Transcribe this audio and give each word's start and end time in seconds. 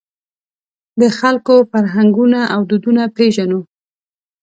د 0.99 1.01
خلکو 1.19 1.55
فرهنګونه 1.71 2.39
او 2.53 2.59
دودونه 2.69 3.03
پېژنو. 3.17 3.59